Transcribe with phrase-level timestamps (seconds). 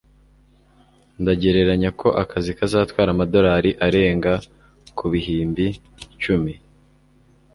[1.21, 4.33] ndagereranya ko akazi kazatwara amadolari arenga
[4.97, 5.65] kubihimbi
[6.05, 6.53] icumi